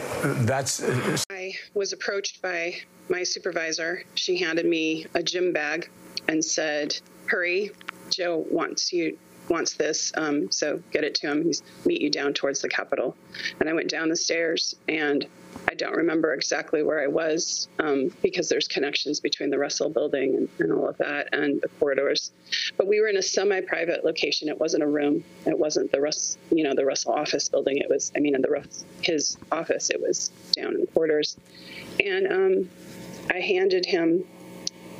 that's. 0.45 0.83
I 1.29 1.53
was 1.73 1.93
approached 1.93 2.41
by 2.41 2.75
my 3.09 3.23
supervisor. 3.23 4.03
She 4.15 4.37
handed 4.37 4.65
me 4.65 5.05
a 5.13 5.23
gym 5.23 5.53
bag 5.53 5.89
and 6.27 6.43
said, 6.43 6.97
Hurry, 7.25 7.71
Joe 8.09 8.45
wants 8.49 8.91
you 8.91 9.17
wants 9.49 9.73
this, 9.73 10.11
um, 10.15 10.51
so 10.51 10.81
get 10.91 11.03
it 11.03 11.15
to 11.15 11.27
him. 11.27 11.43
He's 11.43 11.63
meet 11.85 12.01
you 12.01 12.09
down 12.09 12.33
towards 12.33 12.61
the 12.61 12.69
Capitol. 12.69 13.15
And 13.59 13.69
I 13.69 13.73
went 13.73 13.89
down 13.89 14.09
the 14.09 14.15
stairs, 14.15 14.75
and 14.87 15.25
I 15.69 15.73
don't 15.73 15.95
remember 15.95 16.33
exactly 16.33 16.83
where 16.83 17.01
I 17.01 17.07
was 17.07 17.67
um, 17.79 18.11
because 18.21 18.49
there's 18.49 18.67
connections 18.67 19.19
between 19.19 19.49
the 19.49 19.59
Russell 19.59 19.89
building 19.89 20.35
and, 20.35 20.49
and, 20.59 20.71
all 20.71 20.87
of 20.87 20.97
that 20.97 21.29
and 21.33 21.61
the 21.61 21.67
corridors. 21.79 22.31
But 22.77 22.87
we 22.87 22.99
were 23.01 23.07
in 23.07 23.17
a 23.17 23.21
semi-private 23.21 24.05
location. 24.05 24.47
It 24.47 24.59
wasn't 24.59 24.83
a 24.83 24.87
room. 24.87 25.23
It 25.45 25.57
wasn't 25.57 25.91
the 25.91 26.01
Russ, 26.01 26.37
you 26.51 26.63
know, 26.63 26.73
the 26.73 26.85
Russell 26.85 27.13
office 27.13 27.49
building. 27.49 27.77
It 27.77 27.89
was, 27.89 28.11
I 28.15 28.19
mean, 28.19 28.35
in 28.35 28.41
the 28.41 28.49
Russ, 28.49 28.85
his 29.01 29.37
office. 29.51 29.89
It 29.89 30.01
was 30.01 30.31
down 30.55 30.75
in 30.75 30.81
the 30.81 30.87
corridors, 30.87 31.37
and 32.03 32.27
um, 32.31 32.69
I 33.29 33.39
handed 33.39 33.85
him 33.85 34.23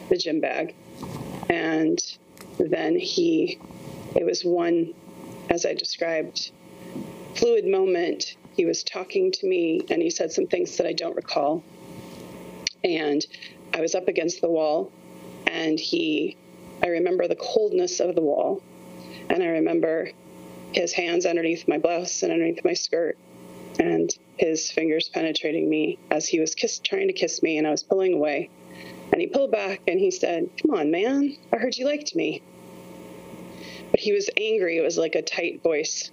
the 0.09 0.17
gym 0.17 0.41
bag, 0.41 0.75
and 1.49 1.99
then 2.59 2.97
he 2.97 3.59
it 4.15 4.25
was 4.25 4.43
one, 4.43 4.93
as 5.49 5.65
I 5.65 5.73
described, 5.73 6.51
fluid 7.35 7.65
moment. 7.65 8.35
He 8.55 8.65
was 8.65 8.83
talking 8.83 9.31
to 9.31 9.47
me 9.47 9.81
and 9.89 10.01
he 10.01 10.09
said 10.09 10.31
some 10.31 10.47
things 10.47 10.75
that 10.77 10.85
I 10.85 10.93
don't 10.93 11.15
recall. 11.15 11.63
And 12.83 13.25
I 13.73 13.79
was 13.79 13.95
up 13.95 14.07
against 14.07 14.41
the 14.41 14.49
wall 14.49 14.91
and 15.47 15.79
he, 15.79 16.35
I 16.83 16.87
remember 16.87 17.27
the 17.27 17.35
coldness 17.35 17.99
of 17.99 18.15
the 18.15 18.21
wall. 18.21 18.61
And 19.29 19.41
I 19.41 19.47
remember 19.47 20.11
his 20.73 20.91
hands 20.91 21.25
underneath 21.25 21.67
my 21.67 21.77
blouse 21.77 22.23
and 22.23 22.33
underneath 22.33 22.65
my 22.65 22.73
skirt 22.73 23.17
and 23.79 24.13
his 24.37 24.69
fingers 24.69 25.07
penetrating 25.09 25.69
me 25.69 25.97
as 26.09 26.27
he 26.27 26.39
was 26.39 26.55
kiss, 26.55 26.79
trying 26.79 27.07
to 27.07 27.13
kiss 27.13 27.41
me 27.41 27.57
and 27.57 27.65
I 27.65 27.71
was 27.71 27.83
pulling 27.83 28.13
away. 28.13 28.49
And 29.13 29.21
he 29.21 29.27
pulled 29.27 29.51
back 29.51 29.81
and 29.87 29.99
he 29.99 30.11
said, 30.11 30.49
Come 30.61 30.77
on, 30.77 30.91
man, 30.91 31.37
I 31.53 31.57
heard 31.57 31.77
you 31.77 31.85
liked 31.85 32.15
me 32.15 32.41
he 34.01 34.13
was 34.13 34.29
angry. 34.35 34.77
It 34.77 34.81
was 34.81 34.97
like 34.97 35.15
a 35.15 35.21
tight 35.21 35.61
voice. 35.61 36.11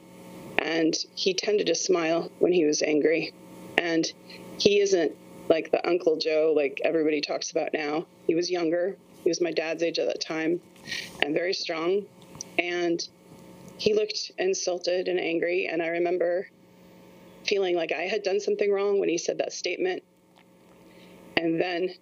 And 0.58 0.94
he 1.14 1.32
tended 1.32 1.68
to 1.68 1.74
smile 1.74 2.30
when 2.38 2.52
he 2.52 2.66
was 2.66 2.82
angry. 2.82 3.32
And 3.78 4.10
he 4.58 4.80
isn't 4.80 5.12
like 5.48 5.70
the 5.70 5.88
Uncle 5.88 6.16
Joe, 6.16 6.52
like 6.54 6.80
everybody 6.84 7.22
talks 7.22 7.50
about 7.50 7.70
now. 7.72 8.06
He 8.26 8.34
was 8.34 8.50
younger. 8.50 8.96
He 9.24 9.30
was 9.30 9.40
my 9.40 9.52
dad's 9.52 9.82
age 9.82 9.98
at 9.98 10.06
that 10.06 10.20
time 10.20 10.60
and 11.22 11.34
very 11.34 11.54
strong. 11.54 12.04
And 12.58 13.06
he 13.78 13.94
looked 13.94 14.32
insulted 14.36 15.08
and 15.08 15.18
angry. 15.18 15.66
And 15.66 15.82
I 15.82 15.88
remember 15.88 16.48
feeling 17.46 17.74
like 17.74 17.92
I 17.92 18.02
had 18.02 18.22
done 18.22 18.40
something 18.40 18.70
wrong 18.70 19.00
when 19.00 19.08
he 19.08 19.16
said 19.16 19.38
that 19.38 19.52
statement. 19.52 20.02
And 21.38 21.58
then 21.58 21.94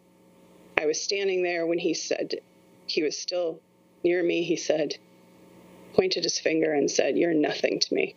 I 0.76 0.86
was 0.86 1.00
standing 1.00 1.44
there 1.44 1.66
when 1.66 1.78
he 1.78 1.94
said, 1.94 2.34
he 2.86 3.02
was 3.04 3.16
still 3.16 3.60
near 4.02 4.22
me. 4.22 4.42
He 4.42 4.56
said, 4.56 4.96
pointed 5.94 6.24
his 6.24 6.38
finger 6.38 6.72
and 6.72 6.90
said, 6.90 7.16
You're 7.16 7.34
nothing 7.34 7.80
to 7.80 7.94
me. 7.94 8.14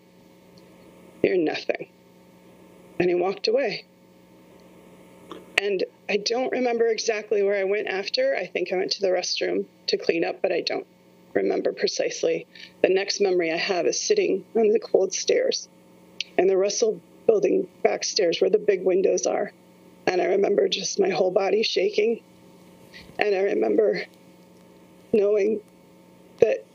You're 1.24 1.38
nothing. 1.38 1.90
And 3.00 3.10
he 3.10 3.16
walked 3.16 3.48
away. 3.48 3.86
And 5.62 5.84
I 6.08 6.18
don't 6.18 6.52
remember 6.52 6.88
exactly 6.88 7.44
where 7.44 7.60
I 7.60 7.66
went 7.66 7.88
after. 7.88 8.36
I 8.36 8.46
think 8.46 8.72
I 8.72 8.78
went 8.78 8.92
to 8.94 9.02
the 9.02 9.10
restroom 9.10 9.66
to 9.88 9.98
clean 9.98 10.24
up, 10.24 10.42
but 10.42 10.52
I 10.52 10.62
don't 10.62 10.88
remember 11.34 11.74
precisely. 11.74 12.48
The 12.82 12.90
next 12.90 13.20
memory 13.20 13.52
I 13.52 13.58
have 13.58 13.86
is 13.86 14.00
sitting 14.00 14.46
on 14.56 14.70
the 14.70 14.80
cold 14.80 15.14
stairs 15.14 15.68
in 16.38 16.48
the 16.48 16.58
Russell 16.58 17.02
building 17.28 17.68
backstairs 17.84 18.42
where 18.42 18.50
the 18.50 18.58
big 18.58 18.84
windows 18.84 19.26
are. 19.26 19.52
And 20.08 20.22
I 20.22 20.26
remember 20.26 20.68
just 20.68 21.00
my 21.00 21.10
whole 21.10 21.32
body 21.32 21.64
shaking. 21.64 22.22
And 23.20 23.36
I 23.36 23.42
remember 23.42 24.04
knowing 25.14 25.62
that 26.40 26.66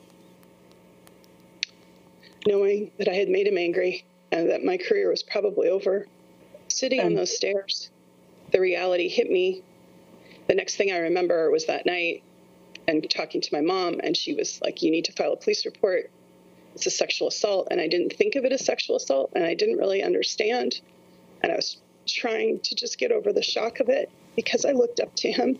knowing 2.46 2.90
that 2.98 3.08
I 3.08 3.14
had 3.14 3.28
made 3.28 3.46
him 3.46 3.58
angry 3.58 4.04
and 4.32 4.50
that 4.50 4.64
my 4.64 4.76
career 4.76 5.08
was 5.08 5.22
probably 5.22 5.68
over. 5.68 6.06
Sitting 6.68 7.00
on 7.00 7.14
those 7.14 7.34
stairs, 7.36 7.90
the 8.50 8.60
reality 8.60 9.08
hit 9.08 9.30
me. 9.30 9.62
The 10.48 10.54
next 10.54 10.76
thing 10.76 10.92
I 10.92 10.98
remember 10.98 11.50
was 11.50 11.66
that 11.66 11.86
night 11.86 12.22
and 12.86 13.08
talking 13.10 13.40
to 13.40 13.48
my 13.52 13.60
mom, 13.60 14.00
and 14.02 14.16
she 14.16 14.34
was 14.34 14.60
like, 14.62 14.82
You 14.82 14.90
need 14.90 15.06
to 15.06 15.12
file 15.12 15.32
a 15.32 15.36
police 15.36 15.64
report. 15.64 16.10
It's 16.74 16.86
a 16.86 16.90
sexual 16.90 17.28
assault. 17.28 17.68
And 17.70 17.80
I 17.80 17.88
didn't 17.88 18.14
think 18.14 18.34
of 18.34 18.44
it 18.44 18.52
as 18.52 18.64
sexual 18.64 18.96
assault, 18.96 19.32
and 19.34 19.44
I 19.44 19.54
didn't 19.54 19.78
really 19.78 20.02
understand. 20.02 20.80
And 21.42 21.52
I 21.52 21.56
was 21.56 21.78
trying 22.06 22.60
to 22.60 22.74
just 22.74 22.98
get 22.98 23.12
over 23.12 23.32
the 23.32 23.42
shock 23.42 23.80
of 23.80 23.88
it 23.88 24.10
because 24.36 24.64
I 24.64 24.72
looked 24.72 25.00
up 25.00 25.14
to 25.16 25.32
him. 25.32 25.58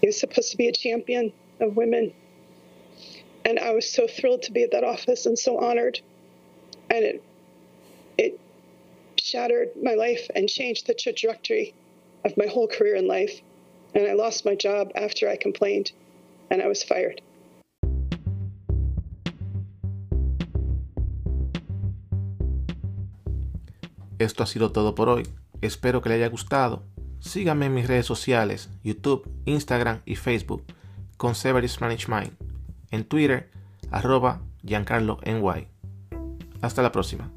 He 0.00 0.06
was 0.06 0.20
supposed 0.20 0.50
to 0.50 0.56
be 0.56 0.68
a 0.68 0.72
champion 0.72 1.32
of 1.60 1.76
women 1.76 2.12
and 3.44 3.58
I 3.58 3.72
was 3.72 3.88
so 3.88 4.06
thrilled 4.06 4.42
to 4.42 4.52
be 4.52 4.62
at 4.62 4.72
that 4.72 4.84
office 4.84 5.26
and 5.26 5.38
so 5.38 5.58
honored. 5.58 6.00
And 6.90 7.04
it 7.04 7.22
it 8.16 8.40
shattered 9.16 9.70
my 9.82 9.94
life 9.94 10.28
and 10.34 10.48
changed 10.48 10.86
the 10.86 10.94
trajectory 10.94 11.74
of 12.24 12.36
my 12.36 12.46
whole 12.46 12.66
career 12.66 12.96
in 12.96 13.06
life. 13.06 13.40
And 13.94 14.06
I 14.06 14.14
lost 14.14 14.44
my 14.44 14.54
job 14.54 14.90
after 14.94 15.28
I 15.28 15.36
complained 15.36 15.92
and 16.50 16.62
I 16.62 16.66
was 16.66 16.82
fired. 16.82 17.22
Esto 24.18 24.42
ha 24.42 24.46
sido 24.46 24.72
todo 24.72 24.94
por 24.94 25.08
hoy. 25.08 25.22
Espero 25.62 26.02
que 26.02 26.08
le 26.10 26.16
haya 26.16 26.28
gustado. 26.28 26.82
Síganme 27.20 27.66
en 27.66 27.74
mis 27.74 27.86
redes 27.86 28.06
sociales, 28.06 28.68
YouTube, 28.82 29.28
Instagram 29.44 30.02
y 30.06 30.16
Facebook, 30.16 30.64
Conservative 31.16 31.68
Spanish 31.68 32.08
Mind 32.08 32.47
en 32.90 33.04
Twitter, 33.04 33.50
arroba 33.90 34.40
Giancarlo 34.64 35.18
NY. 35.24 35.68
Hasta 36.60 36.82
la 36.82 36.92
próxima. 36.92 37.30